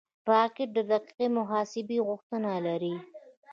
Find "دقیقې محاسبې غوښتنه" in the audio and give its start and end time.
0.91-2.51